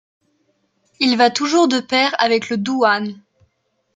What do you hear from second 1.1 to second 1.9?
va toujours de